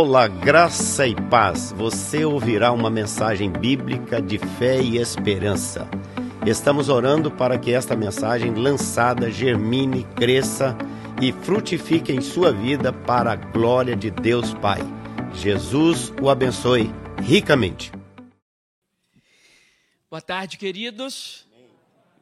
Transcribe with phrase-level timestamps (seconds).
[0.00, 1.72] Olá, graça e paz.
[1.72, 5.90] Você ouvirá uma mensagem bíblica de fé e esperança.
[6.46, 10.78] Estamos orando para que esta mensagem lançada germine, cresça
[11.20, 14.78] e frutifique em sua vida para a glória de Deus Pai.
[15.34, 17.90] Jesus o abençoe ricamente.
[20.08, 21.44] Boa tarde, queridos.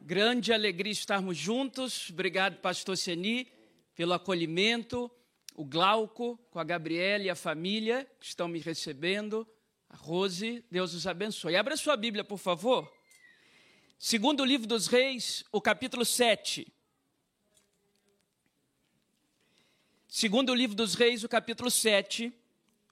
[0.01, 2.09] Grande alegria estarmos juntos.
[2.09, 3.47] Obrigado, pastor Seni,
[3.95, 5.11] pelo acolhimento
[5.57, 9.45] o Glauco, com a Gabriela e a família que estão me recebendo,
[9.89, 11.55] a Rose, Deus os abençoe.
[11.55, 12.93] Abra sua Bíblia, por favor.
[13.97, 16.71] Segundo o livro dos Reis, o capítulo 7.
[20.07, 22.31] Segundo o livro dos Reis, o capítulo 7.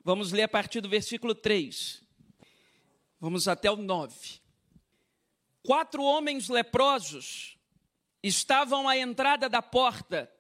[0.04, 2.02] Vamos ler a partir do versículo 3.
[3.20, 4.40] Vamos até o 9.
[5.62, 7.60] Quatro homens leprosos
[8.24, 10.32] estavam à entrada da porta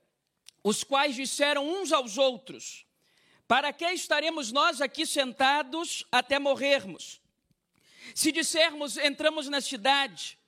[0.66, 2.88] os quais disseram uns aos outros:
[3.48, 7.22] Para que estaremos nós aqui sentados até morrermos?
[8.16, 10.40] Se dissermos entramos na cidade,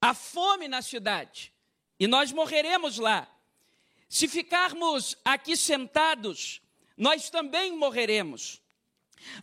[0.00, 1.52] há fome na cidade,
[2.00, 3.30] e nós morreremos lá.
[4.08, 6.62] Se ficarmos aqui sentados,
[6.96, 8.62] nós também morreremos.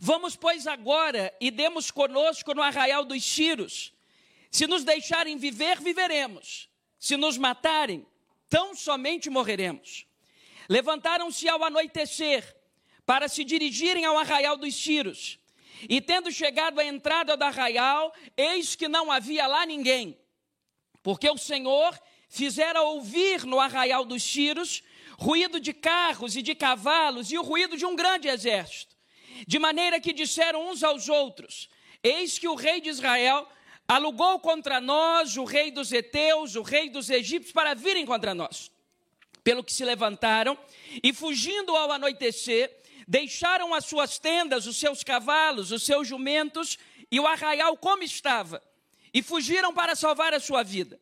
[0.00, 3.92] Vamos, pois, agora e demos conosco no arraial dos Ciros.
[4.50, 6.68] Se nos deixarem viver, viveremos.
[6.98, 8.04] Se nos matarem,
[8.48, 10.06] tão somente morreremos.
[10.68, 12.54] Levantaram-se ao anoitecer
[13.04, 15.38] para se dirigirem ao arraial dos Ciros.
[15.88, 20.18] E tendo chegado à entrada do arraial, eis que não havia lá ninguém,
[21.02, 21.98] porque o Senhor
[22.28, 24.82] fizera ouvir no arraial dos Ciros
[25.18, 28.96] ruído de carros e de cavalos e o ruído de um grande exército.
[29.46, 31.68] De maneira que disseram uns aos outros:
[32.02, 33.46] Eis que o rei de Israel
[33.86, 38.72] alugou contra nós o rei dos heteus, o rei dos egípcios, para virem contra nós
[39.44, 40.58] pelo que se levantaram
[41.02, 42.74] e, fugindo ao anoitecer,
[43.06, 46.78] deixaram as suas tendas, os seus cavalos, os seus jumentos
[47.10, 48.62] e o arraial como estava,
[49.12, 50.98] e fugiram para salvar a sua vida.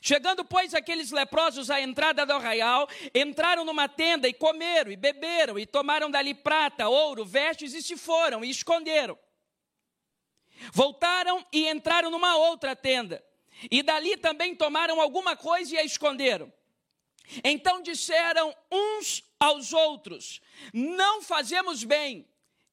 [0.00, 5.58] Chegando, pois, aqueles leprosos à entrada do arraial, entraram numa tenda e comeram e beberam
[5.58, 9.18] e tomaram dali prata, ouro, vestes e se foram e esconderam.
[10.72, 13.22] Voltaram e entraram numa outra tenda,
[13.70, 16.52] e dali também tomaram alguma coisa e a esconderam.
[17.42, 20.40] Então disseram uns aos outros:
[20.72, 22.26] Não fazemos bem,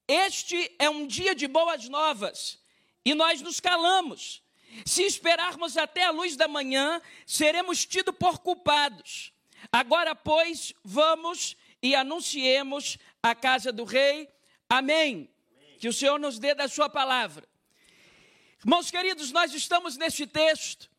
[0.06, 2.58] este é um dia de boas novas,
[3.04, 4.42] e nós nos calamos.
[4.84, 9.32] Se esperarmos até a luz da manhã, seremos tidos por culpados.
[9.72, 14.28] Agora, pois, vamos e anunciemos a casa do rei.
[14.68, 15.28] Amém.
[15.78, 17.48] Que o Senhor nos dê da sua palavra.
[18.60, 20.89] Irmãos queridos, nós estamos neste texto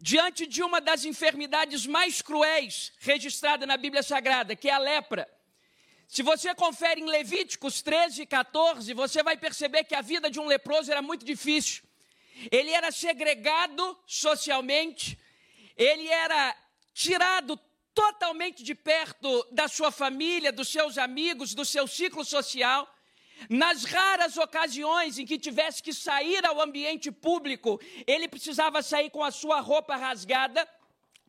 [0.00, 5.28] diante de uma das enfermidades mais cruéis registrada na Bíblia Sagrada, que é a lepra.
[6.06, 10.38] Se você confere em Levíticos 13 e 14, você vai perceber que a vida de
[10.38, 11.82] um leproso era muito difícil.
[12.50, 15.18] Ele era segregado socialmente,
[15.76, 16.54] ele era
[16.92, 17.58] tirado
[17.94, 22.86] totalmente de perto da sua família, dos seus amigos, do seu ciclo social.
[23.50, 29.22] Nas raras ocasiões em que tivesse que sair ao ambiente público, ele precisava sair com
[29.22, 30.66] a sua roupa rasgada,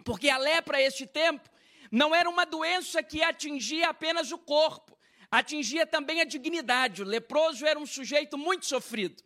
[0.03, 1.49] porque a lepra, este tempo,
[1.91, 4.97] não era uma doença que atingia apenas o corpo,
[5.29, 7.01] atingia também a dignidade.
[7.01, 9.23] O leproso era um sujeito muito sofrido.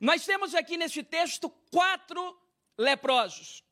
[0.00, 2.38] Nós temos aqui nesse texto quatro
[2.76, 3.62] leprosos.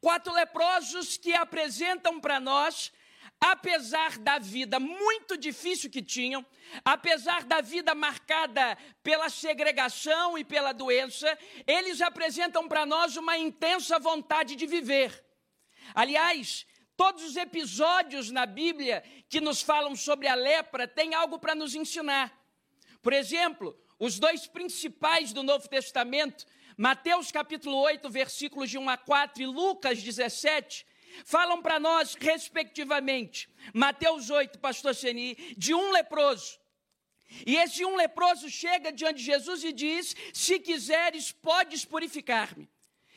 [0.00, 2.92] Quatro leprosos que apresentam para nós
[3.40, 6.44] apesar da vida muito difícil que tinham,
[6.84, 13.98] apesar da vida marcada pela segregação e pela doença, eles apresentam para nós uma intensa
[13.98, 15.24] vontade de viver.
[15.94, 21.54] Aliás, todos os episódios na Bíblia que nos falam sobre a lepra têm algo para
[21.54, 22.30] nos ensinar.
[23.00, 26.44] Por exemplo, os dois principais do Novo Testamento,
[26.76, 30.86] Mateus capítulo 8, versículos de 1 a 4 e Lucas 17,
[31.24, 36.58] falam para nós, respectivamente, Mateus 8, pastor Seni, de um leproso.
[37.46, 42.68] E esse um leproso chega diante de Jesus e diz: Se quiseres, podes purificar-me.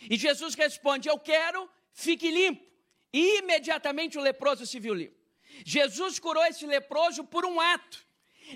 [0.09, 2.63] E Jesus responde: Eu quero, fique limpo.
[3.11, 5.17] E imediatamente o leproso se viu limpo.
[5.65, 8.03] Jesus curou esse leproso por um ato.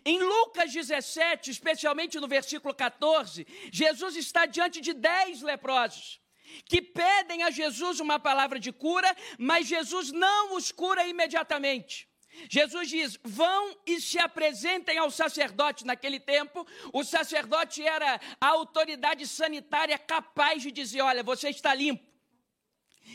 [0.03, 6.19] Em Lucas 17, especialmente no versículo 14, Jesus está diante de dez leprosos
[6.65, 12.07] que pedem a Jesus uma palavra de cura, mas Jesus não os cura imediatamente.
[12.49, 15.85] Jesus diz: vão e se apresentem ao sacerdote.
[15.85, 22.05] Naquele tempo, o sacerdote era a autoridade sanitária capaz de dizer: olha, você está limpo.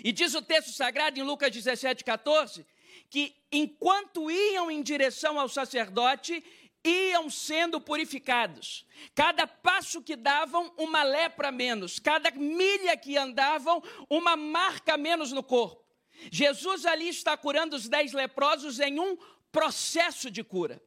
[0.02, 2.67] E diz o texto sagrado em Lucas 17, 14,
[3.11, 6.43] que enquanto iam em direção ao sacerdote,
[6.84, 8.87] iam sendo purificados.
[9.14, 11.99] Cada passo que davam, uma lepra menos.
[11.99, 15.82] Cada milha que andavam, uma marca menos no corpo.
[16.31, 19.17] Jesus ali está curando os dez leprosos em um
[19.50, 20.82] processo de cura.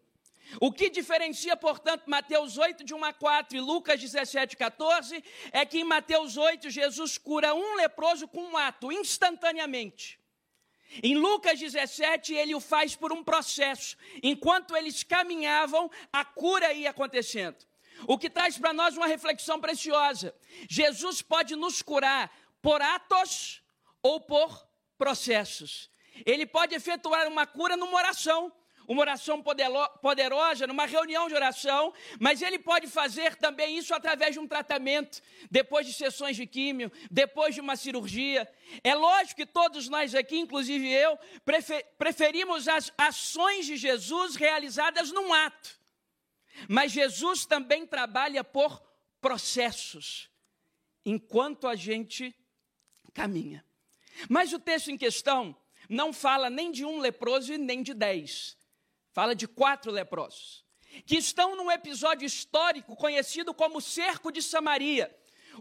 [0.61, 5.65] O que diferencia, portanto, Mateus 8 de 1 a 4 e Lucas 17, 14, é
[5.65, 10.19] que em Mateus 8 Jesus cura um leproso com um ato, instantaneamente.
[11.03, 13.97] Em Lucas 17, ele o faz por um processo.
[14.21, 17.57] Enquanto eles caminhavam, a cura ia acontecendo.
[18.07, 20.35] O que traz para nós uma reflexão preciosa.
[20.69, 22.31] Jesus pode nos curar
[22.61, 23.61] por atos
[24.01, 25.89] ou por processos.
[26.25, 28.51] Ele pode efetuar uma cura numa oração
[28.87, 29.43] uma oração
[30.01, 35.21] poderosa, numa reunião de oração, mas ele pode fazer também isso através de um tratamento,
[35.49, 38.47] depois de sessões de químio, depois de uma cirurgia.
[38.83, 41.17] É lógico que todos nós aqui, inclusive eu,
[41.97, 45.79] preferimos as ações de Jesus realizadas num ato.
[46.69, 48.81] Mas Jesus também trabalha por
[49.19, 50.29] processos,
[51.05, 52.33] enquanto a gente
[53.13, 53.65] caminha.
[54.29, 55.55] Mas o texto em questão
[55.89, 58.57] não fala nem de um leproso e nem de dez
[59.15, 60.65] fala de quatro leprosos,
[61.05, 65.09] que estão num episódio histórico conhecido como Cerco de Samaria.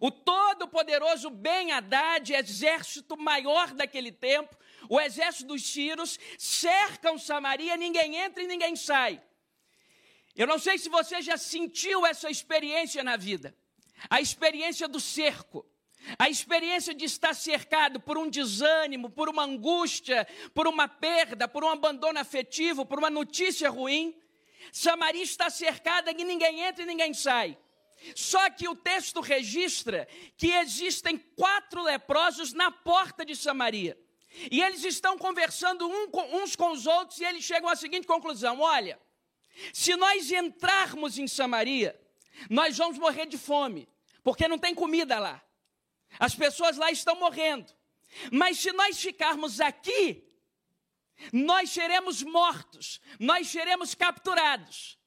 [0.00, 4.56] O todo-poderoso Ben Haddad, exército maior daquele tempo,
[4.88, 9.22] o exército dos Círios, cercam Samaria, ninguém entra e ninguém sai.
[10.34, 13.56] Eu não sei se você já sentiu essa experiência na vida,
[14.10, 15.64] a experiência do cerco.
[16.18, 21.64] A experiência de estar cercado por um desânimo, por uma angústia, por uma perda, por
[21.64, 24.14] um abandono afetivo, por uma notícia ruim.
[24.72, 27.56] Samaria está cercada e ninguém entra e ninguém sai.
[28.14, 30.06] Só que o texto registra
[30.36, 33.98] que existem quatro leprosos na porta de Samaria.
[34.50, 38.98] E eles estão conversando uns com os outros e eles chegam à seguinte conclusão: olha,
[39.72, 41.98] se nós entrarmos em Samaria,
[42.50, 43.88] nós vamos morrer de fome,
[44.22, 45.42] porque não tem comida lá.
[46.18, 47.72] As pessoas lá estão morrendo.
[48.30, 50.24] Mas se nós ficarmos aqui,
[51.32, 54.98] nós seremos mortos, nós seremos capturados.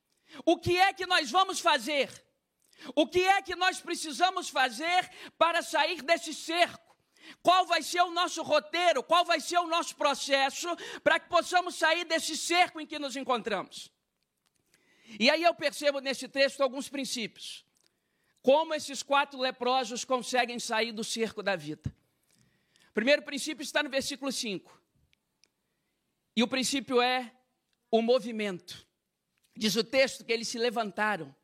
[0.45, 2.09] O que é que nós vamos fazer?
[2.95, 6.86] O que é que nós precisamos fazer para sair desse cerco?
[7.42, 9.03] Qual vai ser o nosso roteiro?
[9.03, 10.68] Qual vai ser o nosso processo
[11.03, 13.92] para que possamos sair desse cerco em que nos encontramos?
[15.19, 17.67] E aí eu percebo nesse texto alguns princípios.
[18.48, 21.94] Como esses quatro leprosos conseguem sair do cerco da vida?
[22.90, 24.82] O primeiro princípio está no versículo 5.
[26.34, 27.30] E o princípio é
[27.92, 28.88] o movimento.
[29.54, 31.36] Diz o texto que eles se levantaram.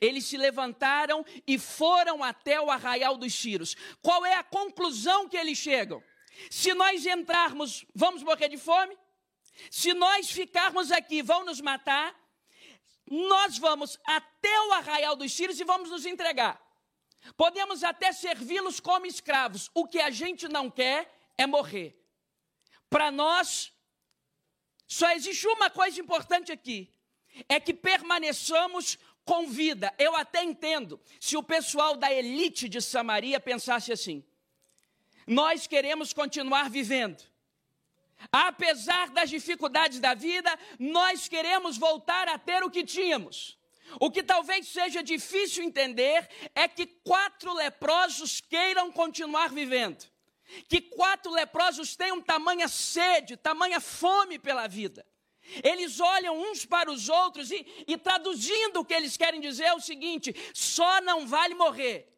[0.00, 3.74] Eles se levantaram e foram até o arraial dos Círios.
[4.00, 6.00] Qual é a conclusão que eles chegam?
[6.48, 8.96] Se nós entrarmos, vamos morrer de fome?
[9.72, 12.14] Se nós ficarmos aqui, vão nos matar?
[13.10, 16.60] Nós vamos até o arraial dos sírios e vamos nos entregar.
[17.36, 19.70] Podemos até servi-los como escravos.
[19.74, 21.98] O que a gente não quer é morrer.
[22.88, 23.72] Para nós,
[24.86, 26.92] só existe uma coisa importante aqui:
[27.48, 29.94] é que permaneçamos com vida.
[29.98, 34.24] Eu até entendo se o pessoal da elite de Samaria pensasse assim.
[35.26, 37.22] Nós queremos continuar vivendo.
[38.32, 43.58] Apesar das dificuldades da vida, nós queremos voltar a ter o que tínhamos.
[44.00, 50.04] O que talvez seja difícil entender é que quatro leprosos queiram continuar vivendo.
[50.68, 55.06] Que quatro leprosos tenham tamanha sede, tamanha fome pela vida.
[55.62, 59.74] Eles olham uns para os outros e, e traduzindo o que eles querem dizer é
[59.74, 62.17] o seguinte: só não vale morrer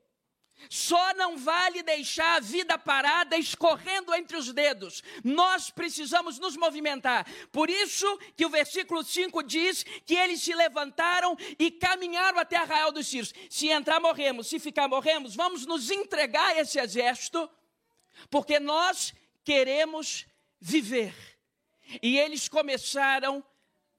[0.68, 5.02] só não vale deixar a vida parada escorrendo entre os dedos.
[5.24, 7.26] Nós precisamos nos movimentar.
[7.50, 12.92] Por isso que o versículo 5 diz que eles se levantaram e caminharam até Arraial
[12.92, 13.32] dos Círios.
[13.48, 14.48] Se entrar, morremos.
[14.48, 15.34] Se ficar, morremos.
[15.34, 17.48] Vamos nos entregar a esse exército,
[18.28, 19.14] porque nós
[19.44, 20.26] queremos
[20.60, 21.14] viver.
[22.02, 23.44] E eles começaram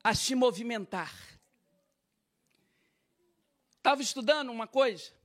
[0.04, 1.14] a se movimentar.
[3.78, 5.21] Estava estudando uma coisa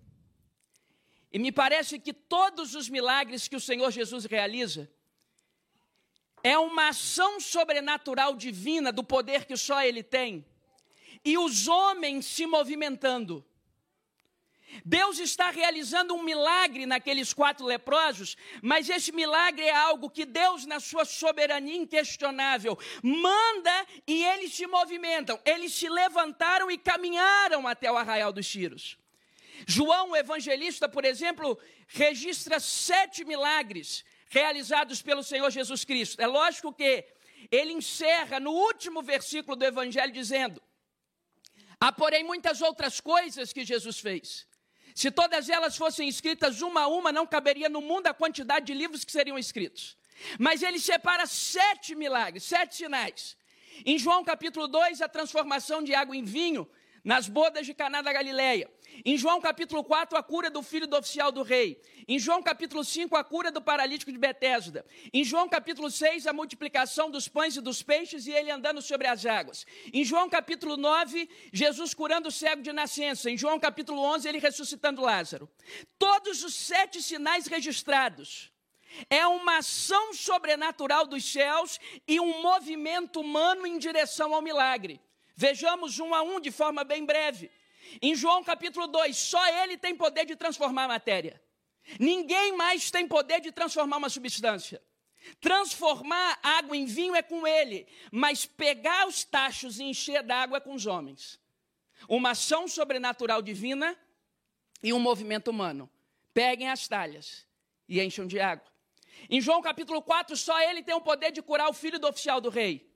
[1.37, 4.91] e me parece que todos os milagres que o Senhor Jesus realiza
[6.43, 10.47] é uma ação sobrenatural divina do poder que só Ele tem.
[11.23, 13.45] E os homens se movimentando.
[14.83, 20.65] Deus está realizando um milagre naqueles quatro leprosos, mas esse milagre é algo que Deus,
[20.65, 25.39] na sua soberania inquestionável, manda e eles se movimentam.
[25.45, 28.97] Eles se levantaram e caminharam até o arraial dos Tiros.
[29.67, 31.59] João, o evangelista, por exemplo,
[31.89, 36.21] registra sete milagres realizados pelo Senhor Jesus Cristo.
[36.21, 37.05] É lógico que
[37.51, 40.61] ele encerra no último versículo do evangelho dizendo:
[41.81, 44.47] Há, porém, muitas outras coisas que Jesus fez.
[44.95, 48.75] Se todas elas fossem escritas uma a uma, não caberia no mundo a quantidade de
[48.75, 49.97] livros que seriam escritos.
[50.39, 53.37] Mas ele separa sete milagres, sete sinais.
[53.85, 56.67] Em João capítulo 2, a transformação de água em vinho
[57.07, 58.69] nas bodas de Caná da Galileia.
[59.05, 61.81] Em João capítulo 4, a cura do filho do oficial do rei.
[62.09, 64.85] Em João capítulo 5, a cura do paralítico de Betesda.
[65.13, 69.07] Em João capítulo 6, a multiplicação dos pães e dos peixes e ele andando sobre
[69.07, 69.65] as águas.
[69.93, 73.31] Em João capítulo 9, Jesus curando o cego de nascença.
[73.31, 75.49] Em João capítulo 11, ele ressuscitando Lázaro.
[75.97, 78.51] Todos os sete sinais registrados
[79.09, 85.01] é uma ação sobrenatural dos céus e um movimento humano em direção ao milagre.
[85.37, 87.51] Vejamos um a um de forma bem breve.
[88.01, 91.41] Em João capítulo 2, só ele tem poder de transformar a matéria.
[92.01, 94.83] Ninguém mais tem poder de transformar uma substância.
[95.41, 100.61] Transformar água em vinho é com ele, mas pegar os tachos e encher d'água é
[100.61, 101.39] com os homens.
[102.09, 103.97] Uma ação sobrenatural divina
[104.83, 105.91] e um movimento humano.
[106.33, 107.47] Peguem as talhas
[107.89, 108.67] e encham de água.
[109.29, 112.41] Em João capítulo 4, só ele tem o poder de curar o filho do oficial
[112.41, 112.91] do rei.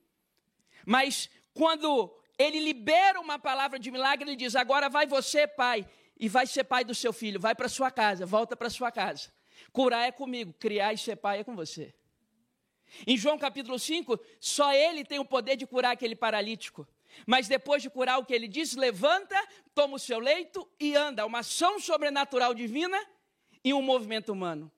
[0.86, 5.86] Mas quando ele libera uma palavra de milagre, ele diz: Agora vai você, pai,
[6.18, 9.30] e vai ser pai do seu filho, vai para sua casa, volta para sua casa.
[9.72, 11.94] Curar é comigo, criar e ser pai é com você.
[13.06, 16.88] Em João capítulo 5, só ele tem o poder de curar aquele paralítico.
[17.26, 19.36] Mas depois de curar o que ele diz, levanta,
[19.74, 21.26] toma o seu leito e anda.
[21.26, 22.98] Uma ação sobrenatural divina
[23.62, 24.72] e um movimento humano.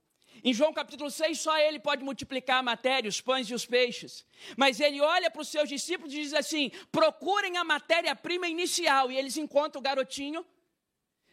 [0.45, 4.25] Em João capítulo 6, só ele pode multiplicar a matéria, os pães e os peixes.
[4.57, 9.11] Mas ele olha para os seus discípulos e diz assim: procurem a matéria-prima inicial.
[9.11, 10.45] E eles encontram o garotinho.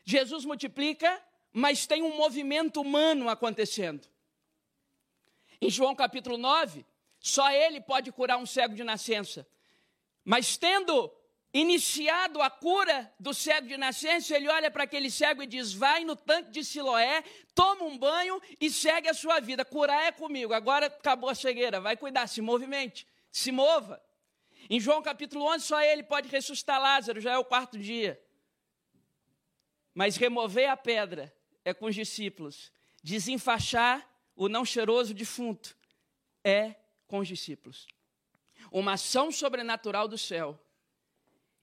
[0.05, 4.07] Jesus multiplica, mas tem um movimento humano acontecendo.
[5.61, 6.85] Em João capítulo 9,
[7.19, 9.47] só ele pode curar um cego de nascença.
[10.23, 11.11] Mas tendo
[11.53, 16.03] iniciado a cura do cego de nascença, ele olha para aquele cego e diz: Vai
[16.03, 17.23] no tanque de Siloé,
[17.55, 19.65] toma um banho e segue a sua vida.
[19.65, 24.01] Curar é comigo, agora acabou a cegueira, vai cuidar, se movimente, se mova.
[24.69, 28.21] Em João capítulo 11, só ele pode ressuscitar Lázaro, já é o quarto dia.
[29.93, 31.33] Mas remover a pedra
[31.65, 32.71] é com os discípulos,
[33.03, 35.75] desenfaixar o não cheiroso defunto
[36.43, 36.75] é
[37.07, 37.87] com os discípulos.
[38.71, 40.57] Uma ação sobrenatural do céu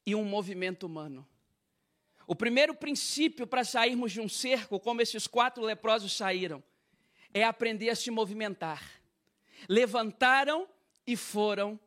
[0.07, 1.27] e um movimento humano.
[2.27, 6.63] O primeiro princípio para sairmos de um cerco, como esses quatro leprosos saíram,
[7.35, 8.83] é aprender a se movimentar.
[9.69, 10.69] Levantaram
[11.07, 11.79] e foram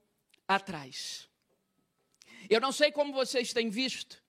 [0.48, 1.30] atrás.
[2.50, 4.22] Eu não sei como vocês têm visto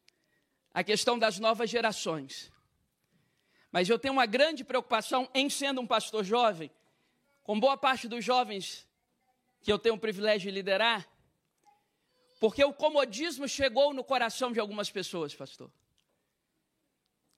[0.72, 2.52] a questão das novas gerações,
[3.72, 6.70] mas eu tenho uma grande preocupação em sendo um pastor jovem,
[7.42, 8.86] com boa parte dos jovens
[9.62, 11.08] que eu tenho o privilégio de liderar,
[12.40, 15.70] porque o comodismo chegou no coração de algumas pessoas, pastor.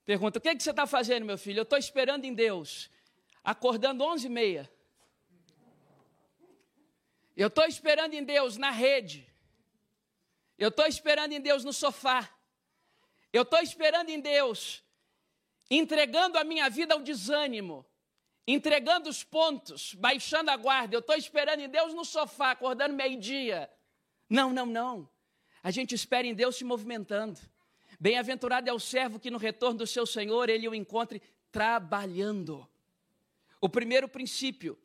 [0.04, 1.58] Pergunta: o que, é que você está fazendo, meu filho?
[1.58, 2.88] Eu estou esperando em Deus,
[3.42, 4.70] acordando onze e meia.
[7.36, 9.28] Eu estou esperando em Deus na rede.
[10.56, 12.30] Eu estou esperando em Deus no sofá.
[13.32, 14.84] Eu estou esperando em Deus,
[15.68, 17.84] entregando a minha vida ao desânimo,
[18.46, 20.94] entregando os pontos, baixando a guarda.
[20.94, 23.68] Eu estou esperando em Deus no sofá, acordando meio-dia.
[24.28, 25.08] Não, não, não.
[25.62, 27.38] A gente espera em Deus se movimentando.
[28.00, 32.66] Bem-aventurado é o servo que no retorno do seu Senhor ele o encontre trabalhando.
[33.60, 34.76] O primeiro princípio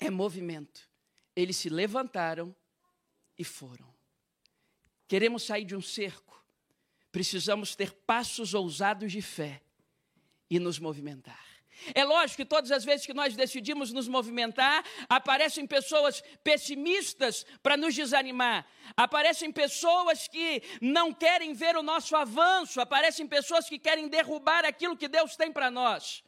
[0.00, 0.88] é movimento.
[1.36, 2.54] Eles se levantaram
[3.38, 3.92] e foram.
[5.06, 6.42] Queremos sair de um cerco.
[7.10, 9.62] Precisamos ter passos ousados de fé
[10.48, 11.51] e nos movimentar.
[11.94, 17.76] É lógico que todas as vezes que nós decidimos nos movimentar, aparecem pessoas pessimistas para
[17.76, 24.08] nos desanimar, aparecem pessoas que não querem ver o nosso avanço, aparecem pessoas que querem
[24.08, 26.22] derrubar aquilo que Deus tem para nós.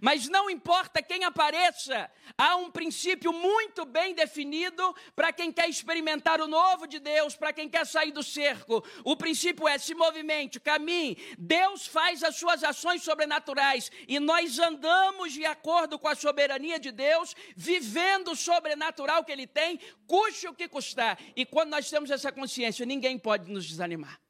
[0.00, 6.40] Mas não importa quem apareça, há um princípio muito bem definido para quem quer experimentar
[6.40, 8.84] o novo de Deus, para quem quer sair do cerco.
[9.04, 11.16] O princípio é: se movimente, caminhe.
[11.38, 16.90] Deus faz as suas ações sobrenaturais e nós andamos de acordo com a soberania de
[16.90, 21.18] Deus, vivendo o sobrenatural que Ele tem, custe o que custar.
[21.34, 24.20] E quando nós temos essa consciência, ninguém pode nos desanimar.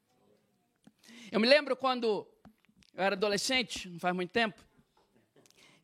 [1.30, 2.26] Eu me lembro quando
[2.94, 4.65] eu era adolescente, não faz muito tempo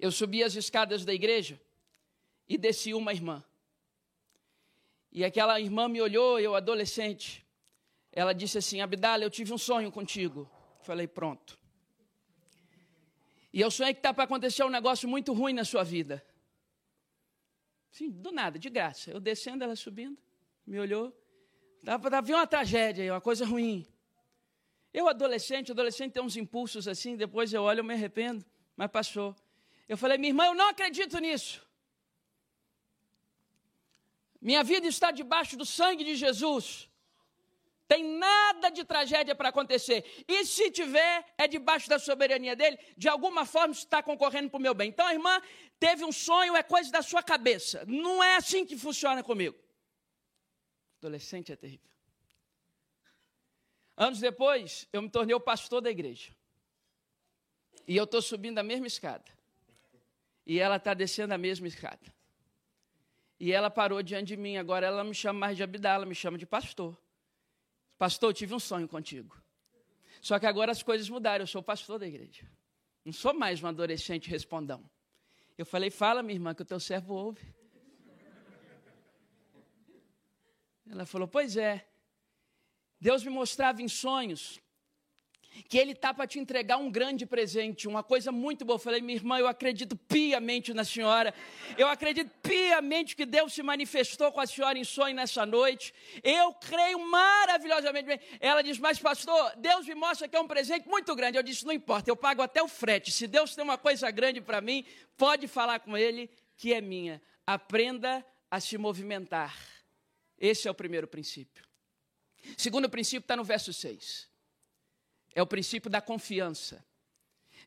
[0.03, 1.61] eu subi as escadas da igreja
[2.49, 3.43] e desci uma irmã.
[5.13, 7.47] E aquela irmã me olhou, eu adolescente.
[8.11, 10.51] Ela disse assim: Abdala, eu tive um sonho contigo.
[10.81, 11.57] Falei, pronto.
[13.53, 16.25] E eu sonhei que está para acontecer um negócio muito ruim na sua vida.
[17.93, 19.09] Sim, do nada, de graça.
[19.13, 20.19] Eu descendo, ela subindo,
[20.67, 21.17] me olhou.
[21.87, 23.87] Havia uma tragédia, uma coisa ruim.
[24.93, 28.45] Eu, adolescente, adolescente tem uns impulsos assim, depois eu olho, eu me arrependo,
[28.77, 29.37] mas passou.
[29.93, 31.63] Eu falei, minha irmã, eu não acredito nisso.
[34.41, 36.89] Minha vida está debaixo do sangue de Jesus.
[37.87, 40.25] Tem nada de tragédia para acontecer.
[40.27, 42.79] E se tiver, é debaixo da soberania dele.
[42.97, 44.89] De alguma forma, está concorrendo para o meu bem.
[44.89, 45.43] Então, irmã
[45.79, 47.85] teve um sonho, é coisa da sua cabeça.
[47.87, 49.59] Não é assim que funciona comigo.
[51.01, 51.91] Adolescente é terrível.
[53.95, 56.35] Anos depois, eu me tornei o pastor da igreja.
[57.87, 59.42] E eu estou subindo a mesma escada.
[60.47, 62.13] E ela está descendo a mesma escada.
[63.39, 64.57] E ela parou diante de mim.
[64.57, 66.97] Agora ela me chama mais de Abdala, me chama de pastor.
[67.99, 69.41] Pastor, eu tive um sonho contigo.
[70.21, 71.43] Só que agora as coisas mudaram.
[71.43, 72.49] Eu sou pastor da igreja.
[73.05, 74.89] Não sou mais um adolescente respondão.
[75.59, 77.55] Eu falei, fala, minha irmã, que o teu servo ouve.
[80.89, 81.87] Ela falou, pois é.
[83.01, 84.61] Deus me mostrava em sonhos
[85.69, 88.77] que Ele está para te entregar um grande presente, uma coisa muito boa.
[88.77, 91.35] Eu falei, minha irmã, eu acredito piamente na senhora,
[91.77, 95.93] eu acredito piamente que Deus se manifestou com a senhora em sonho nessa noite,
[96.23, 98.21] eu creio maravilhosamente bem.
[98.41, 101.37] Ela diz, mas pastor, Deus me mostra que é um presente muito grande.
[101.37, 103.11] Eu disse, não importa, eu pago até o frete.
[103.11, 104.85] Se Deus tem uma coisa grande para mim,
[105.17, 107.21] pode falar com Ele que é minha.
[107.47, 109.57] Aprenda a se movimentar.
[110.39, 111.65] Esse é o primeiro princípio.
[112.57, 114.32] Segundo princípio está no verso 6.
[115.35, 116.85] É o princípio da confiança.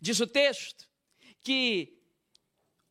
[0.01, 0.89] Diz o texto
[1.41, 1.97] que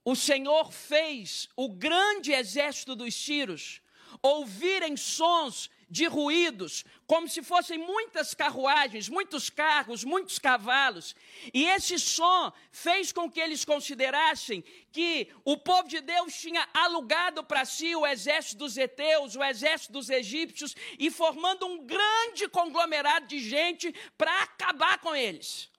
[0.04, 3.80] o Senhor fez o grande exército dos Círios
[4.24, 11.14] ouvirem sons de ruídos, como se fossem muitas carruagens, muitos carros, muitos cavalos.
[11.52, 17.44] E esse som fez com que eles considerassem que o povo de Deus tinha alugado
[17.44, 23.26] para si o exército dos heteus, o exército dos egípcios, e formando um grande conglomerado
[23.26, 25.70] de gente para acabar com eles.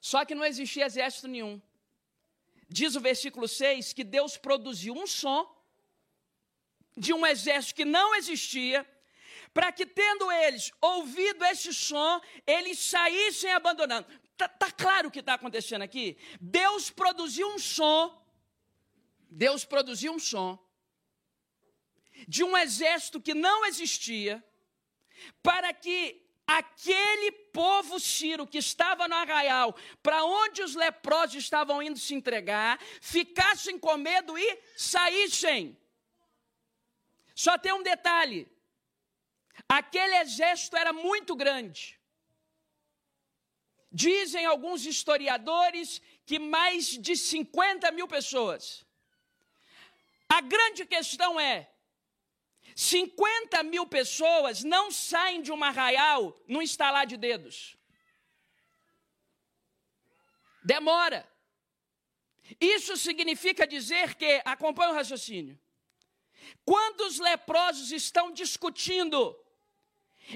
[0.00, 1.60] Só que não existia exército nenhum.
[2.66, 5.59] Diz o versículo 6 que Deus produziu um som
[6.96, 8.86] de um exército que não existia,
[9.52, 14.06] para que, tendo eles ouvido esse som, eles saíssem abandonando.
[14.32, 16.16] Está tá claro o que está acontecendo aqui?
[16.40, 18.16] Deus produziu um som,
[19.28, 20.58] Deus produziu um som
[22.28, 24.44] de um exército que não existia,
[25.42, 31.98] para que aquele povo Ciro que estava no arraial, para onde os leprosos estavam indo
[31.98, 35.76] se entregar, ficassem com medo e saíssem.
[37.44, 38.40] Só tem um detalhe:
[39.66, 41.98] aquele exército era muito grande.
[43.90, 48.84] Dizem alguns historiadores que mais de 50 mil pessoas.
[50.28, 51.70] A grande questão é:
[52.76, 57.74] 50 mil pessoas não saem de um arraial num estalar de dedos.
[60.62, 61.26] Demora.
[62.60, 65.58] Isso significa dizer que, acompanha o raciocínio,
[66.64, 69.36] quando os leprosos estão discutindo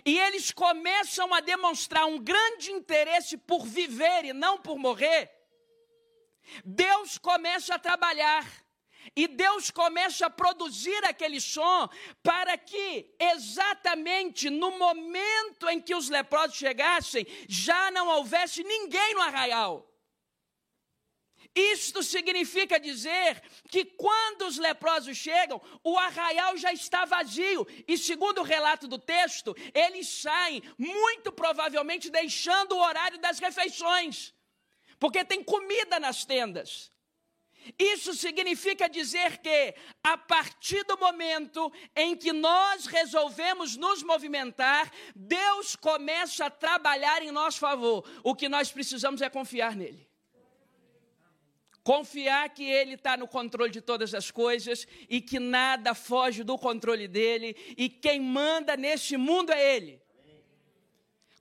[0.04, 5.30] e eles começam a demonstrar um grande interesse por viver e não por morrer,
[6.64, 8.64] Deus começa a trabalhar.
[9.14, 11.88] E Deus começa a produzir aquele som
[12.22, 19.20] para que, exatamente no momento em que os leprosos chegassem, já não houvesse ninguém no
[19.20, 19.93] arraial.
[21.54, 27.64] Isto significa dizer que quando os leprosos chegam, o arraial já está vazio.
[27.86, 34.34] E segundo o relato do texto, eles saem, muito provavelmente deixando o horário das refeições,
[34.98, 36.92] porque tem comida nas tendas.
[37.78, 45.74] Isso significa dizer que, a partir do momento em que nós resolvemos nos movimentar, Deus
[45.76, 48.04] começa a trabalhar em nosso favor.
[48.22, 50.13] O que nós precisamos é confiar nele.
[51.84, 56.56] Confiar que Ele está no controle de todas as coisas e que nada foge do
[56.56, 60.02] controle dele e quem manda nesse mundo é Ele.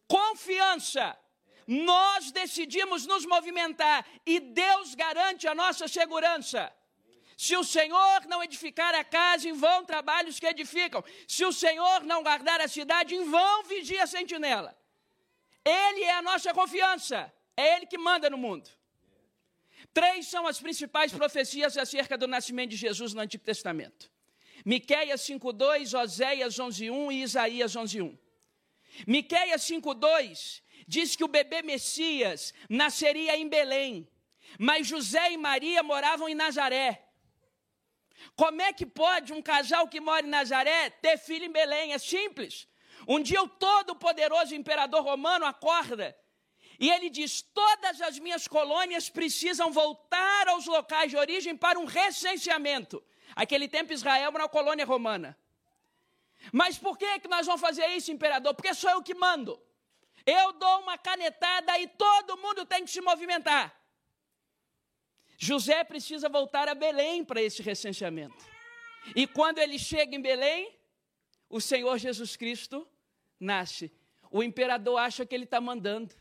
[0.06, 1.18] Confiança.
[1.66, 6.70] Nós decidimos nos movimentar e Deus garante a nossa segurança.
[7.38, 11.02] Se o Senhor não edificar a casa, em vão trabalhos que edificam.
[11.26, 14.78] Se o Senhor não guardar a cidade, em vão vigia a sentinela.
[15.64, 17.34] Ele é a nossa confiança.
[17.56, 18.70] É Ele que manda no mundo.
[19.92, 24.12] Três são as principais profecias acerca do nascimento de Jesus no Antigo Testamento.
[24.66, 28.18] Miqueias 5:2, Oséias 11:1 e Isaías 11:1.
[29.08, 34.08] Miqueias 5:2 diz que o bebê Messias nasceria em Belém,
[34.60, 37.04] mas José e Maria moravam em Nazaré.
[38.36, 41.94] Como é que pode um casal que mora em Nazaré ter filho em Belém?
[41.94, 42.68] É simples.
[43.08, 46.16] Um dia o todo-poderoso imperador romano acorda
[46.80, 51.86] e ele diz: Todas as minhas colônias precisam voltar aos locais de origem para um
[51.86, 53.04] recenseamento.
[53.36, 55.38] Aquele tempo Israel era uma colônia romana.
[56.52, 58.54] Mas por que, que nós vamos fazer isso, imperador?
[58.54, 59.60] Porque sou eu que mando.
[60.26, 63.74] Eu dou uma canetada e todo mundo tem que se movimentar.
[65.38, 68.46] José precisa voltar a Belém para esse recenseamento.
[69.16, 70.74] E quando ele chega em Belém,
[71.50, 72.88] o Senhor Jesus Cristo
[73.40, 73.92] nasce.
[74.32, 76.16] O imperador acha que ele está mandando.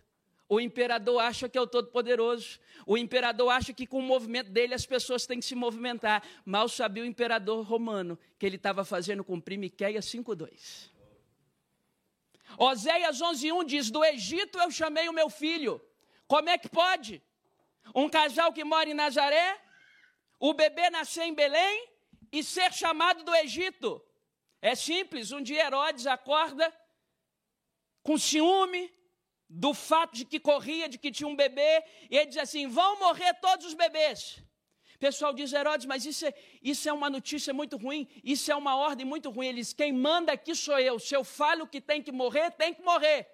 [0.53, 2.61] O imperador acha que é o Todo-Poderoso.
[2.87, 6.23] O imperador acha que com o movimento dele as pessoas têm que se movimentar.
[6.45, 10.91] Mal sabia o imperador romano que ele estava fazendo cumprir Miqueias 5,2.
[12.59, 15.81] Oséias 11,1 diz: Do Egito eu chamei o meu filho.
[16.27, 17.23] Como é que pode?
[17.95, 19.59] Um casal que mora em Nazaré,
[20.39, 21.89] o bebê nascer em Belém
[22.31, 24.05] e ser chamado do Egito.
[24.61, 26.71] É simples, um dia Herodes acorda
[28.03, 28.93] com ciúme
[29.55, 32.99] do fato de que corria, de que tinha um bebê, e ele diz assim: vão
[32.99, 34.43] morrer todos os bebês.
[34.95, 38.57] O pessoal diz, Herodes, mas isso é, isso é uma notícia muito ruim, isso é
[38.57, 39.49] uma ordem muito ruim.
[39.49, 40.99] Ele diz: quem manda aqui sou eu.
[40.99, 43.29] Se eu falo que tem que morrer, tem que morrer.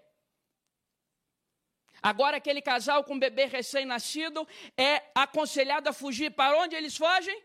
[2.02, 6.30] Agora, aquele casal com um bebê recém-nascido é aconselhado a fugir.
[6.30, 7.44] Para onde eles fogem?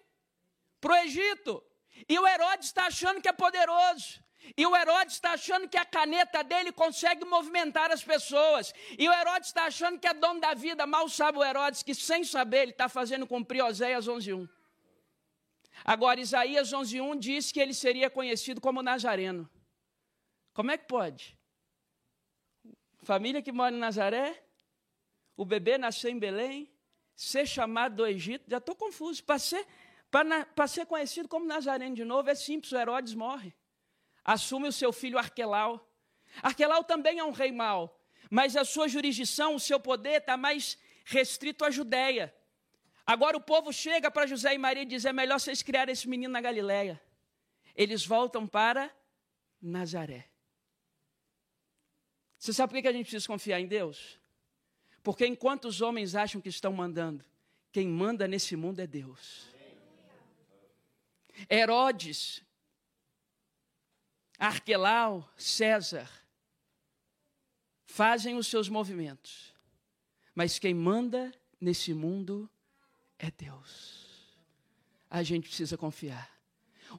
[0.82, 1.64] Para o Egito.
[2.10, 4.24] E o Herodes está achando que é poderoso.
[4.58, 8.74] E o Herodes está achando que a caneta dele consegue movimentar as pessoas.
[8.98, 10.86] E o Herodes está achando que é dono da vida.
[10.86, 14.50] Mal sabe o Herodes que, sem saber, ele está fazendo cumprir Oséias 11.1.
[15.84, 19.50] Agora, Isaías 11.1 diz que ele seria conhecido como Nazareno.
[20.54, 21.38] Como é que pode?
[23.02, 24.44] Família que mora em Nazaré,
[25.36, 26.72] o bebê nasceu em Belém,
[27.16, 29.24] ser chamado do Egito, já estou confuso.
[29.24, 29.66] Para ser
[30.68, 33.54] ser conhecido como Nazareno de novo, é simples: o Herodes morre.
[34.24, 35.90] Assume o seu filho Arquelau.
[36.42, 40.78] Arquelau também é um rei mau, mas a sua jurisdição, o seu poder está mais
[41.06, 42.34] restrito à Judéia.
[43.06, 46.08] Agora o povo chega para José e Maria e diz: é melhor vocês criarem esse
[46.08, 47.02] menino na Galiléia.
[47.76, 48.90] Eles voltam para
[49.62, 50.30] Nazaré.
[52.38, 54.20] Você sabe por que a gente precisa confiar em Deus?
[55.02, 57.24] Porque enquanto os homens acham que estão mandando,
[57.72, 59.48] quem manda nesse mundo é Deus.
[61.50, 62.44] Herodes,
[64.44, 66.12] Arquelau, César,
[67.86, 69.54] fazem os seus movimentos,
[70.36, 72.50] mas quem manda nesse mundo
[73.18, 74.36] é Deus.
[75.10, 76.30] A gente precisa confiar.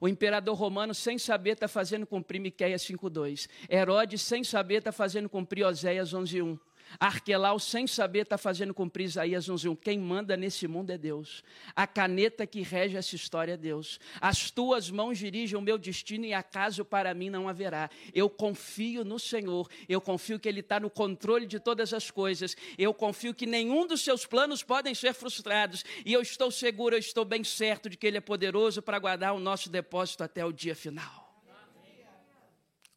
[0.01, 3.47] O imperador romano, sem saber, está fazendo cumprir Miqueias 5.2.
[3.69, 6.59] Herodes, sem saber, está fazendo cumprir Oséias 11.1.
[6.99, 9.77] Arquelau, sem saber, está fazendo cumprir Isaías 11.1.
[9.77, 11.43] Quem manda nesse mundo é Deus.
[11.75, 13.99] A caneta que rege essa história é Deus.
[14.21, 17.89] As tuas mãos dirigem o meu destino e acaso para mim não haverá.
[18.13, 19.69] Eu confio no Senhor.
[19.89, 22.55] Eu confio que Ele está no controle de todas as coisas.
[22.77, 25.83] Eu confio que nenhum dos seus planos podem ser frustrados.
[26.05, 29.33] E eu estou seguro, eu estou bem certo de que Ele é poderoso para guardar
[29.33, 31.25] o nosso depósito até o dia final.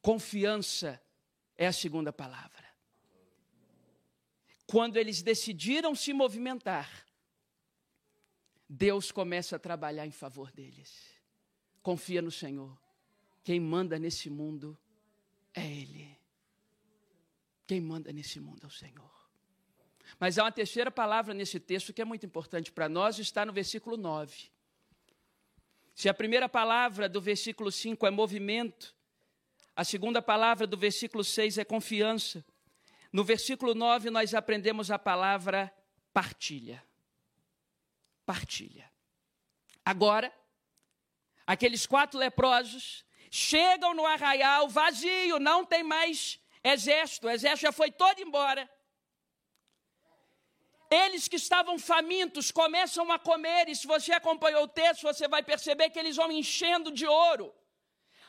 [0.00, 1.00] Confiança
[1.56, 2.57] é a segunda palavra
[4.68, 7.06] quando eles decidiram se movimentar,
[8.68, 10.92] Deus começa a trabalhar em favor deles.
[11.82, 12.78] Confia no Senhor.
[13.42, 14.78] Quem manda nesse mundo
[15.54, 16.14] é Ele.
[17.66, 19.10] Quem manda nesse mundo é o Senhor.
[20.20, 23.54] Mas há uma terceira palavra nesse texto que é muito importante para nós, está no
[23.54, 24.50] versículo 9.
[25.94, 28.94] Se a primeira palavra do versículo 5 é movimento,
[29.74, 32.44] a segunda palavra do versículo 6 é confiança,
[33.12, 35.72] no versículo 9, nós aprendemos a palavra
[36.12, 36.84] partilha.
[38.26, 38.90] Partilha.
[39.84, 40.32] Agora,
[41.46, 47.90] aqueles quatro leprosos chegam no arraial vazio, não tem mais exército, o exército já foi
[47.90, 48.68] todo embora.
[50.90, 55.42] Eles que estavam famintos começam a comer, e se você acompanhou o texto, você vai
[55.42, 57.54] perceber que eles vão enchendo de ouro.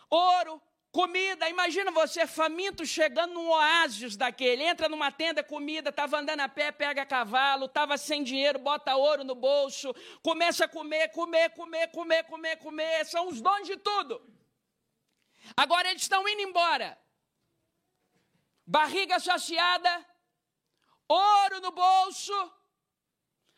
[0.10, 6.40] Ouro, Comida, imagina você faminto chegando num oásis daquele, entra numa tenda, comida, estava andando
[6.40, 11.52] a pé, pega cavalo, estava sem dinheiro, bota ouro no bolso, começa a comer, comer,
[11.52, 14.20] comer, comer, comer, comer, são os dons de tudo.
[15.56, 16.98] Agora eles estão indo embora.
[18.66, 20.04] Barriga saciada,
[21.08, 22.54] ouro no bolso,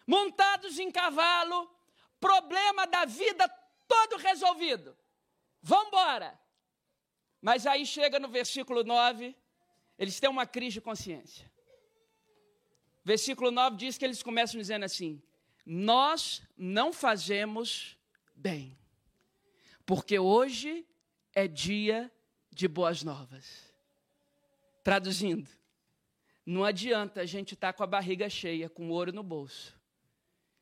[0.05, 1.73] montados em cavalo,
[2.19, 3.47] problema da vida
[3.87, 4.97] todo resolvido.
[5.61, 6.40] Vamos embora.
[7.41, 9.35] Mas aí chega no versículo 9,
[9.97, 11.51] eles têm uma crise de consciência.
[13.03, 15.21] Versículo 9 diz que eles começam dizendo assim:
[15.65, 17.97] Nós não fazemos
[18.35, 18.77] bem,
[19.85, 20.85] porque hoje
[21.33, 22.11] é dia
[22.51, 23.71] de boas novas.
[24.83, 25.49] Traduzindo,
[26.45, 29.75] não adianta a gente estar tá com a barriga cheia, com ouro no bolso,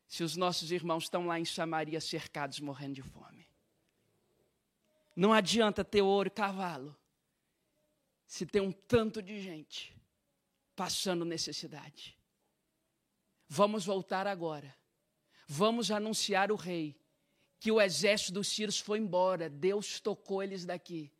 [0.08, 3.38] se os nossos irmãos estão lá em Samaria cercados, morrendo de fome.
[5.19, 6.95] Não adianta ter ouro e cavalo,
[8.25, 9.93] se tem um tanto de gente
[10.77, 12.17] passando necessidade.
[13.45, 14.73] Vamos voltar agora.
[15.45, 16.97] Vamos anunciar o rei
[17.60, 21.12] que o exército dos sírios foi embora, Deus tocou eles daqui.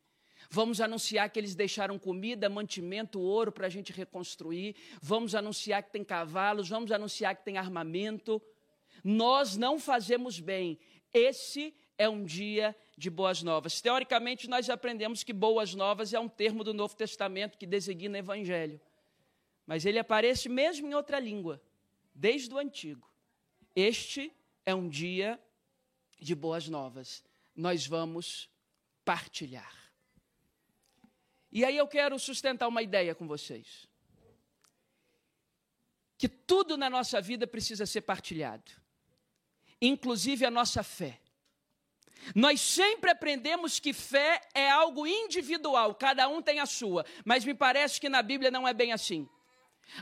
[0.48, 4.76] Vamos anunciar que eles deixaram comida, mantimento, ouro para a gente reconstruir.
[5.02, 8.40] Vamos anunciar que tem cavalos, vamos anunciar que tem armamento.
[9.04, 10.78] Nós não fazemos bem.
[11.12, 13.82] Esse é um dia de boas novas.
[13.82, 18.80] Teoricamente, nós aprendemos que boas novas é um termo do Novo Testamento que designa evangelho.
[19.66, 21.62] Mas ele aparece mesmo em outra língua,
[22.14, 23.06] desde o antigo.
[23.76, 24.32] Este
[24.64, 25.38] é um dia
[26.18, 27.22] de boas novas.
[27.54, 28.48] Nós vamos
[29.04, 29.92] partilhar.
[31.52, 33.86] E aí eu quero sustentar uma ideia com vocês.
[36.16, 38.72] Que tudo na nossa vida precisa ser partilhado,
[39.82, 41.20] inclusive a nossa fé.
[42.34, 47.54] Nós sempre aprendemos que fé é algo individual, cada um tem a sua, mas me
[47.54, 49.28] parece que na Bíblia não é bem assim.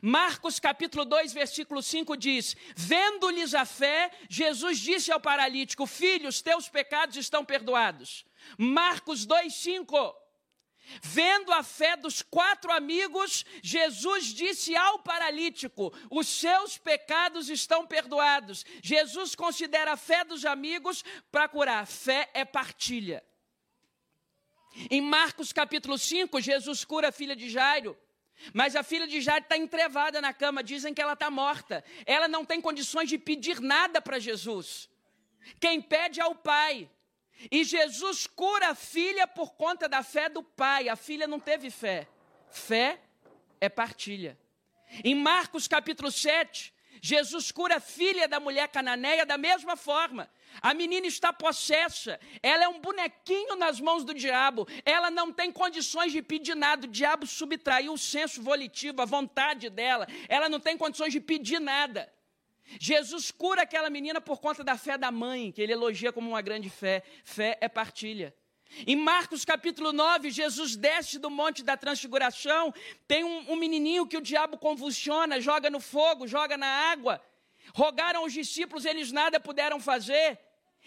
[0.02, 6.42] Marcos capítulo 2, versículo 5 diz: Vendo-lhes a fé, Jesus disse ao paralítico: Filho, os
[6.42, 8.24] teus pecados estão perdoados.
[8.58, 10.27] Marcos 2, 5.
[11.02, 18.64] Vendo a fé dos quatro amigos, Jesus disse ao paralítico: Os seus pecados estão perdoados.
[18.82, 21.86] Jesus considera a fé dos amigos para curar.
[21.86, 23.24] Fé é partilha.
[24.90, 27.96] Em Marcos capítulo 5, Jesus cura a filha de Jairo.
[28.54, 31.84] Mas a filha de Jairo está entrevada na cama, dizem que ela está morta.
[32.06, 34.88] Ela não tem condições de pedir nada para Jesus.
[35.60, 36.88] Quem pede é o pai.
[37.50, 40.88] E Jesus cura a filha por conta da fé do pai.
[40.88, 42.08] A filha não teve fé.
[42.50, 43.00] Fé
[43.60, 44.38] é partilha.
[45.04, 50.28] Em Marcos capítulo 7, Jesus cura a filha da mulher cananeia da mesma forma.
[50.60, 55.52] A menina está possessa, ela é um bonequinho nas mãos do diabo, ela não tem
[55.52, 56.86] condições de pedir nada.
[56.86, 61.60] O diabo subtraiu o senso volitivo, a vontade dela, ela não tem condições de pedir
[61.60, 62.10] nada.
[62.78, 66.42] Jesus cura aquela menina por conta da fé da mãe, que ele elogia como uma
[66.42, 67.02] grande fé.
[67.24, 68.34] Fé é partilha.
[68.86, 72.72] Em Marcos capítulo 9, Jesus desce do monte da transfiguração.
[73.06, 77.22] Tem um, um, menininho que o diabo convulsiona, joga no fogo, joga na água.
[77.74, 80.38] Rogaram os discípulos, eles nada puderam fazer.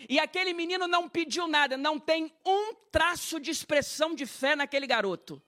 [0.07, 4.87] E aquele menino não pediu nada, não tem um traço de expressão de fé naquele
[4.87, 5.41] garoto.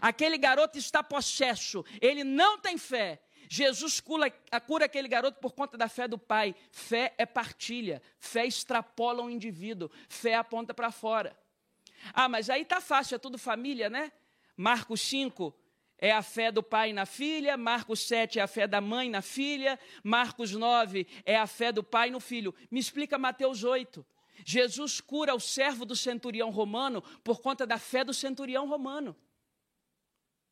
[0.00, 3.22] Aquele garoto está possesso, ele não tem fé.
[3.48, 4.30] Jesus cura,
[4.66, 6.54] cura aquele garoto por conta da fé do pai.
[6.70, 11.36] Fé é partilha, fé extrapola o um indivíduo, fé aponta para fora.
[12.12, 14.12] Ah, mas aí tá fácil, é tudo família, né?
[14.56, 15.54] Marcos 5,
[15.98, 19.22] é a fé do pai na filha, Marcos 7 é a fé da mãe na
[19.22, 22.54] filha, Marcos 9 é a fé do pai no filho.
[22.70, 24.04] Me explica Mateus 8.
[24.44, 29.16] Jesus cura o servo do centurião romano por conta da fé do centurião romano.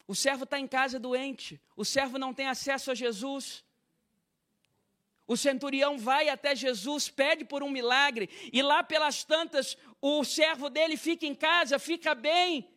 [0.06, 3.64] O servo está em casa doente, o servo não tem acesso a Jesus.
[5.26, 10.68] O centurião vai até Jesus, pede por um milagre, e lá pelas tantas, o servo
[10.68, 12.68] dele fica em casa, fica bem,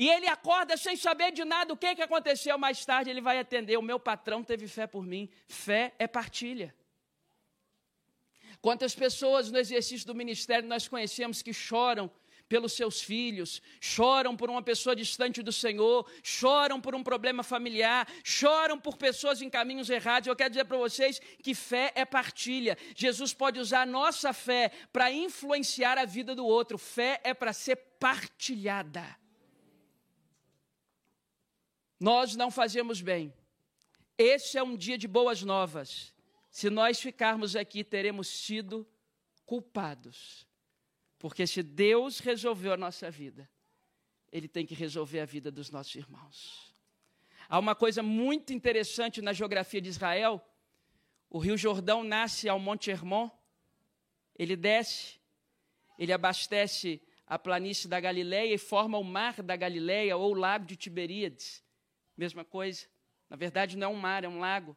[0.00, 2.56] e ele acorda sem saber de nada o que, que aconteceu.
[2.56, 3.76] Mais tarde ele vai atender.
[3.76, 5.28] O meu patrão teve fé por mim.
[5.46, 6.74] Fé é partilha.
[8.62, 12.10] Quantas pessoas no exercício do ministério nós conhecemos que choram
[12.50, 18.08] pelos seus filhos, choram por uma pessoa distante do Senhor, choram por um problema familiar,
[18.24, 20.26] choram por pessoas em caminhos errados.
[20.26, 22.76] Eu quero dizer para vocês que fé é partilha.
[22.96, 26.76] Jesus pode usar a nossa fé para influenciar a vida do outro.
[26.76, 29.16] Fé é para ser partilhada.
[32.00, 33.32] Nós não fazemos bem.
[34.18, 36.12] Esse é um dia de boas novas.
[36.50, 38.84] Se nós ficarmos aqui, teremos sido
[39.46, 40.49] culpados.
[41.20, 43.48] Porque se Deus resolveu a nossa vida,
[44.32, 46.74] Ele tem que resolver a vida dos nossos irmãos.
[47.48, 50.44] Há uma coisa muito interessante na geografia de Israel.
[51.28, 53.30] O Rio Jordão nasce ao Monte Hermon,
[54.34, 55.20] ele desce,
[55.96, 60.66] ele abastece a planície da Galileia e forma o mar da Galileia ou o lago
[60.66, 61.62] de Tiberíades
[62.20, 62.86] mesma coisa.
[63.30, 64.76] Na verdade, não é um mar, é um lago.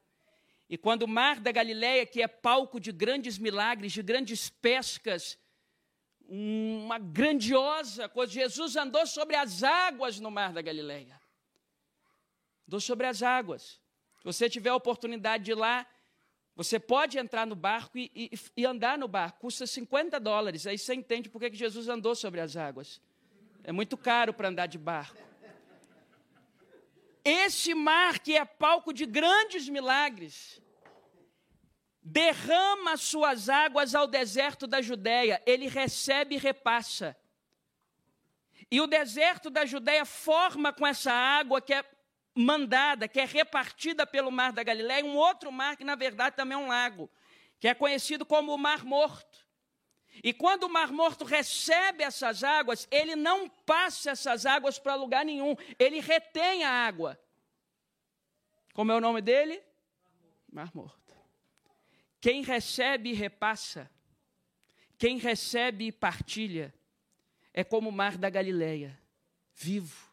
[0.69, 5.37] E quando o mar da Galileia, que é palco de grandes milagres, de grandes pescas,
[6.35, 11.21] uma grandiosa coisa, Jesus andou sobre as águas no mar da Galileia.
[12.67, 13.79] Andou sobre as águas.
[14.17, 15.85] Se você tiver a oportunidade de ir lá,
[16.55, 20.65] você pode entrar no barco e, e, e, andar no barco, custa 50 dólares.
[20.65, 22.99] Aí você entende por que Jesus andou sobre as águas.
[23.63, 25.21] É muito caro para andar de barco.
[27.23, 30.59] esse mar que é palco de grandes milagres,
[32.03, 37.15] derrama suas águas ao deserto da Judéia, ele recebe e repassa.
[38.69, 41.85] E o deserto da Judéia forma com essa água que é
[42.35, 46.57] mandada, que é repartida pelo mar da Galiléia, um outro mar que na verdade também
[46.57, 47.09] é um lago,
[47.59, 49.43] que é conhecido como o Mar Morto.
[50.23, 55.23] E quando o Mar Morto recebe essas águas, ele não passa essas águas para lugar
[55.23, 57.19] nenhum, ele retém a água.
[58.73, 59.63] Como é o nome dele?
[60.51, 61.02] Mar Morto.
[62.23, 63.91] Quem recebe repassa,
[64.97, 66.73] quem recebe partilha,
[67.53, 68.97] é como o mar da Galileia,
[69.53, 70.09] vivo.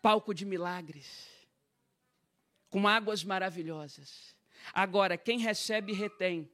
[0.00, 1.46] Palco de milagres,
[2.70, 4.34] com águas maravilhosas.
[4.72, 6.50] Agora, quem recebe retém,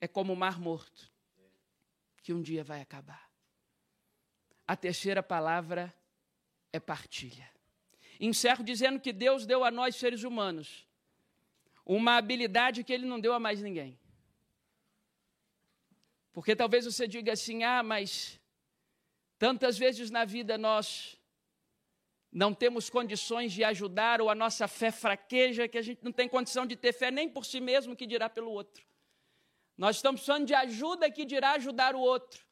[0.00, 1.10] é como o mar morto,
[2.22, 3.28] que um dia vai acabar.
[4.68, 5.92] A terceira palavra
[6.72, 7.50] é partilha.
[8.20, 10.85] Encerro dizendo que Deus deu a nós, seres humanos,
[11.86, 13.96] uma habilidade que ele não deu a mais ninguém.
[16.32, 18.40] Porque talvez você diga assim: ah, mas
[19.38, 21.16] tantas vezes na vida nós
[22.32, 26.28] não temos condições de ajudar, ou a nossa fé fraqueja, que a gente não tem
[26.28, 28.84] condição de ter fé nem por si mesmo, que dirá pelo outro.
[29.78, 32.44] Nós estamos precisando de ajuda que dirá ajudar o outro.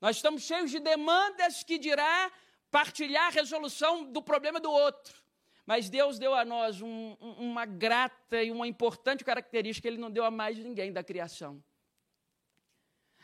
[0.00, 2.30] Nós estamos cheios de demandas que dirá
[2.70, 5.23] partilhar a resolução do problema do outro.
[5.66, 10.10] Mas Deus deu a nós um, uma grata e uma importante característica que Ele não
[10.10, 11.62] deu a mais ninguém da criação: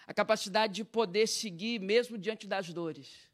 [0.07, 3.29] a capacidade de poder seguir mesmo diante das dores.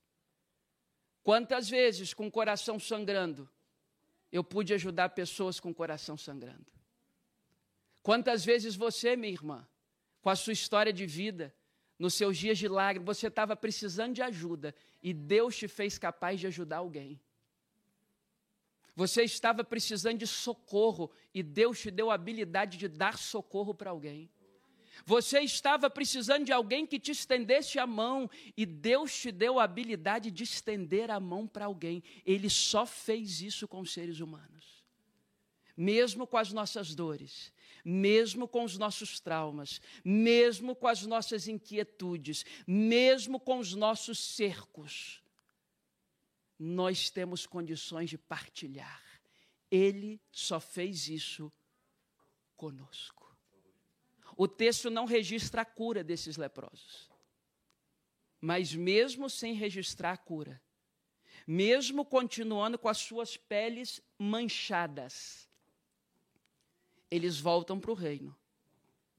[1.22, 3.50] Quantas vezes, com o coração sangrando,
[4.30, 6.66] eu pude ajudar pessoas com o coração sangrando?
[8.02, 9.66] Quantas vezes você, minha irmã,
[10.20, 11.54] com a sua história de vida,
[11.98, 16.38] nos seus dias de lágrimas, você estava precisando de ajuda e Deus te fez capaz
[16.38, 17.20] de ajudar alguém?
[18.96, 23.90] Você estava precisando de socorro e Deus te deu a habilidade de dar socorro para
[23.90, 24.30] alguém.
[25.04, 29.64] Você estava precisando de alguém que te estendesse a mão e Deus te deu a
[29.64, 32.02] habilidade de estender a mão para alguém.
[32.24, 34.82] Ele só fez isso com os seres humanos.
[35.76, 37.52] Mesmo com as nossas dores,
[37.84, 45.20] mesmo com os nossos traumas, mesmo com as nossas inquietudes, mesmo com os nossos cercos,
[46.58, 49.02] nós temos condições de partilhar.
[49.70, 51.52] Ele só fez isso
[52.56, 53.36] conosco.
[54.36, 57.10] O texto não registra a cura desses leprosos.
[58.40, 60.62] Mas mesmo sem registrar a cura,
[61.46, 65.48] mesmo continuando com as suas peles manchadas,
[67.10, 68.36] eles voltam para o reino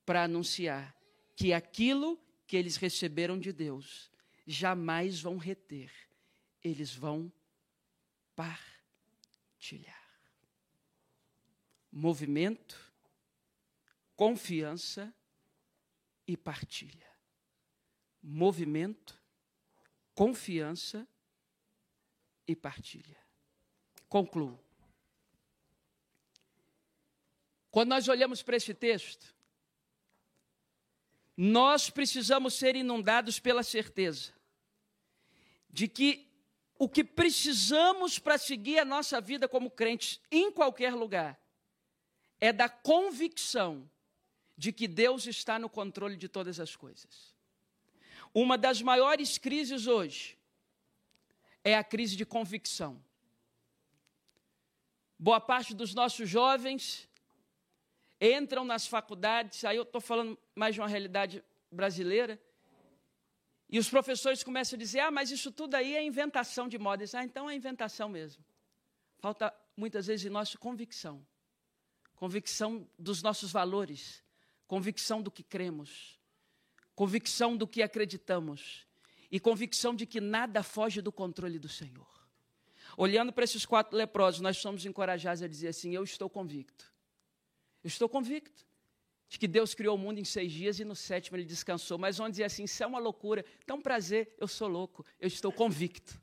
[0.05, 0.95] para anunciar
[1.35, 4.09] que aquilo que eles receberam de Deus
[4.45, 6.06] jamais vão reter
[6.67, 7.31] eles vão
[8.35, 9.95] partilhar.
[11.91, 12.79] Movimento,
[14.15, 15.13] confiança
[16.27, 17.07] e partilha.
[18.21, 19.19] Movimento,
[20.13, 21.07] confiança
[22.47, 23.17] e partilha.
[24.09, 24.59] Concluo.
[27.71, 29.35] Quando nós olhamos para esse texto,
[31.35, 34.33] nós precisamos ser inundados pela certeza
[35.69, 36.26] de que
[36.79, 41.39] o que precisamos para seguir a nossa vida como crentes em qualquer lugar
[42.39, 43.89] é da convicção
[44.55, 47.35] de que Deus está no controle de todas as coisas.
[48.33, 50.37] Uma das maiores crises hoje
[51.63, 53.03] é a crise de convicção.
[55.17, 57.09] Boa parte dos nossos jovens
[58.21, 62.39] entram nas faculdades, aí eu estou falando mais de uma realidade brasileira,
[63.69, 67.03] e os professores começam a dizer: ah, mas isso tudo aí é inventação de moda.
[67.13, 68.43] Ah, então é inventação mesmo.
[69.19, 71.25] Falta muitas vezes de nossa convicção
[72.17, 74.23] convicção dos nossos valores,
[74.67, 76.19] convicção do que cremos,
[76.95, 78.85] convicção do que acreditamos
[79.31, 82.07] e convicção de que nada foge do controle do Senhor.
[82.97, 86.91] Olhando para esses quatro leprosos, nós somos encorajados a dizer assim: Eu estou convicto.
[87.83, 88.65] Eu estou convicto
[89.29, 91.97] de que Deus criou o mundo em seis dias e no sétimo ele descansou.
[91.97, 93.43] Mas vamos dizer assim: isso é uma loucura.
[93.63, 95.05] Então, prazer, eu sou louco.
[95.19, 96.19] Eu estou convicto.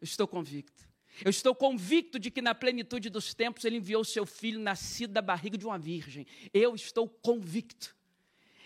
[0.00, 0.88] Eu estou convicto.
[1.24, 5.22] Eu estou convicto de que na plenitude dos tempos ele enviou seu filho nascido da
[5.22, 6.26] barriga de uma virgem.
[6.52, 7.94] Eu estou convicto.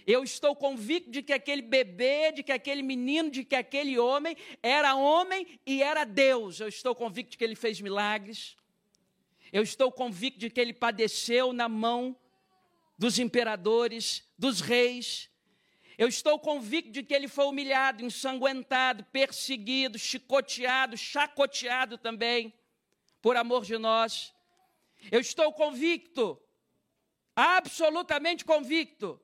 [0.06, 4.34] Eu estou convicto de que aquele bebê, de que aquele menino, de que aquele homem
[4.62, 6.60] era homem e era Deus.
[6.60, 8.56] Eu estou convicto de que ele fez milagres.
[9.52, 12.16] Eu estou convicto de que ele padeceu na mão
[12.98, 15.30] dos imperadores, dos reis.
[15.96, 22.52] Eu estou convicto de que ele foi humilhado, ensanguentado, perseguido, chicoteado, chacoteado também,
[23.22, 24.34] por amor de nós.
[25.10, 26.40] Eu estou convicto,
[27.34, 29.20] absolutamente convicto,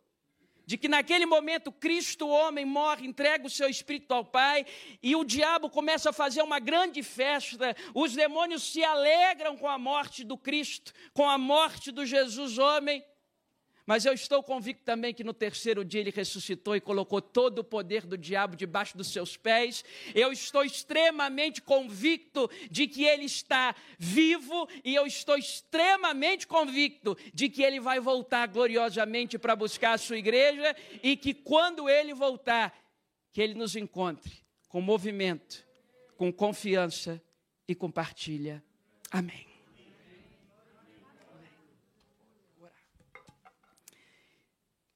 [0.67, 4.65] de que naquele momento Cristo, homem, morre, entrega o seu espírito ao Pai
[5.03, 7.77] e o diabo começa a fazer uma grande festa.
[7.95, 13.05] Os demônios se alegram com a morte do Cristo, com a morte do Jesus, homem.
[13.87, 17.65] Mas eu estou convicto também que no terceiro dia ele ressuscitou e colocou todo o
[17.65, 19.85] poder do diabo debaixo dos seus pés.
[20.15, 27.49] Eu estou extremamente convicto de que ele está vivo e eu estou extremamente convicto de
[27.49, 32.75] que ele vai voltar gloriosamente para buscar a sua igreja e que quando ele voltar,
[33.33, 34.33] que ele nos encontre
[34.69, 35.65] com movimento,
[36.17, 37.23] com confiança
[37.69, 38.65] e com partilha.
[39.11, 39.54] Amém.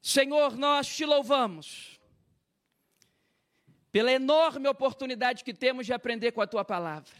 [0.08, 2.00] Senhor, nós te louvamos
[3.92, 7.12] pela enorme oportunidade que temos de aprender com a tua palavra.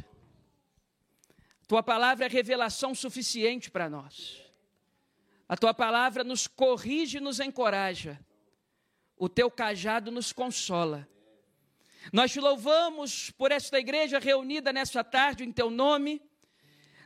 [1.67, 4.43] Tua palavra é revelação suficiente para nós.
[5.47, 8.19] A tua palavra nos corrige e nos encoraja.
[9.19, 11.07] O teu cajado nos consola.
[12.11, 16.23] Nós te louvamos por esta igreja reunida nessa tarde em teu nome.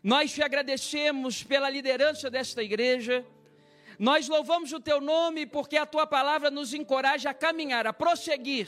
[0.01, 3.26] Nós te agradecemos pela liderança desta igreja.
[4.03, 8.67] Nós louvamos o teu nome porque a tua palavra nos encoraja a caminhar, a prosseguir,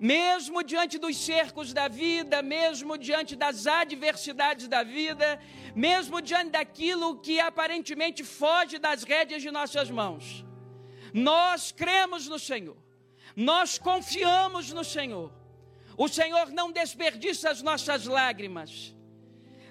[0.00, 5.38] mesmo diante dos cercos da vida, mesmo diante das adversidades da vida,
[5.74, 10.42] mesmo diante daquilo que aparentemente foge das rédeas de nossas mãos.
[11.12, 12.78] Nós cremos no Senhor,
[13.36, 15.30] nós confiamos no Senhor.
[15.98, 18.96] O Senhor não desperdiça as nossas lágrimas.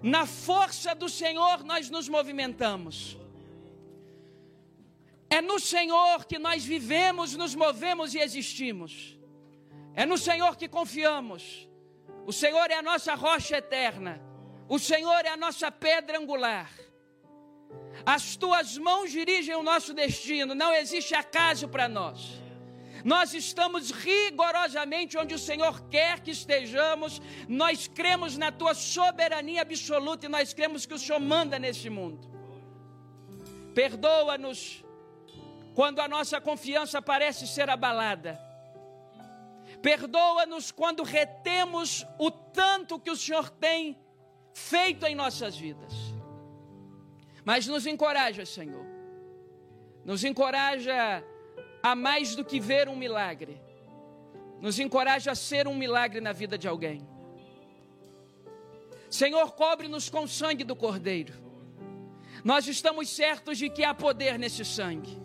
[0.03, 3.24] Na força do Senhor nós nos movimentamos.
[5.35, 9.19] É no Senhor que nós vivemos, nos movemos e existimos.
[9.93, 11.67] É no Senhor que confiamos.
[12.25, 14.21] O Senhor é a nossa rocha eterna.
[14.69, 16.71] O Senhor é a nossa pedra angular.
[18.05, 22.41] As tuas mãos dirigem o nosso destino, não existe acaso para nós.
[23.03, 30.27] Nós estamos rigorosamente onde o Senhor quer que estejamos, nós cremos na tua soberania absoluta
[30.27, 32.25] e nós cremos que o Senhor manda nesse mundo.
[33.73, 34.84] Perdoa-nos
[35.75, 38.39] quando a nossa confiança parece ser abalada.
[39.81, 43.99] Perdoa-nos quando retemos o tanto que o Senhor tem
[44.53, 45.93] feito em nossas vidas.
[47.43, 48.85] Mas nos encoraja, Senhor.
[50.05, 51.21] Nos encoraja
[51.83, 53.61] a mais do que ver um milagre.
[54.61, 57.05] Nos encoraja a ser um milagre na vida de alguém.
[59.09, 61.33] Senhor, cobre-nos com o sangue do Cordeiro.
[62.45, 65.24] Nós estamos certos de que há poder nesse sangue.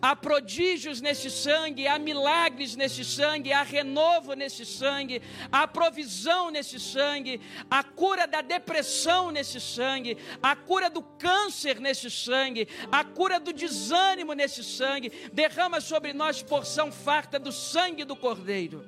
[0.00, 6.78] Há prodígios nesse sangue, há milagres nesse sangue, há renovo nesse sangue, há provisão nesse
[6.78, 7.40] sangue,
[7.70, 13.52] há cura da depressão nesse sangue, há cura do câncer nesse sangue, há cura do
[13.52, 15.10] desânimo nesse sangue.
[15.32, 18.84] Derrama sobre nós porção farta do sangue do Cordeiro.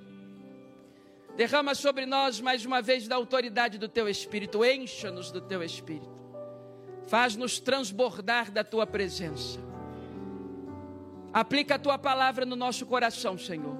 [1.36, 6.08] Derrama sobre nós mais uma vez da autoridade do teu Espírito, encha-nos do teu Espírito,
[7.06, 9.60] faz-nos transbordar da tua presença.
[11.36, 13.76] Aplica a tua palavra no nosso coração, Senhor,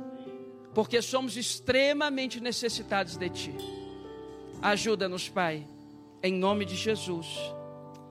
[0.75, 3.55] porque somos extremamente necessitados de ti.
[4.61, 5.67] Ajuda-nos, Pai,
[6.23, 7.27] em nome de Jesus.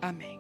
[0.02, 0.35] Amém.